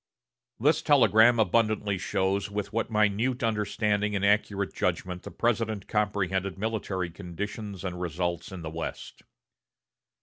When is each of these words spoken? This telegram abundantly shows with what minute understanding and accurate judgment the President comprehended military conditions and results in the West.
This 0.59 0.81
telegram 0.81 1.37
abundantly 1.39 1.99
shows 1.99 2.49
with 2.49 2.73
what 2.73 2.89
minute 2.89 3.43
understanding 3.43 4.15
and 4.15 4.25
accurate 4.25 4.73
judgment 4.73 5.21
the 5.21 5.29
President 5.29 5.87
comprehended 5.87 6.57
military 6.57 7.11
conditions 7.11 7.83
and 7.83 8.01
results 8.01 8.51
in 8.51 8.63
the 8.63 8.71
West. 8.71 9.21